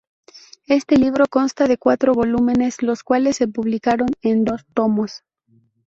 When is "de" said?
1.67-1.77